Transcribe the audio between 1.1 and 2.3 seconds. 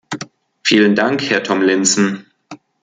Herr Tomlinson.